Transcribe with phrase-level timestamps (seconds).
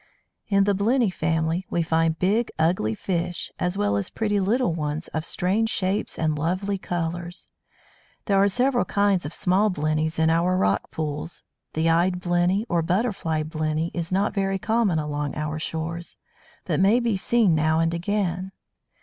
[0.47, 5.09] In the Blenny family we find big, ugly fish as well as pretty little ones
[5.09, 7.49] of strange shapes and lovely colours.
[8.25, 11.43] There are several kinds of small Blennies in our rock pools.
[11.73, 16.17] The Eyed Blenny, or Butterfly Blenny is not very common along our shores,
[16.65, 18.53] but may be seen now and again.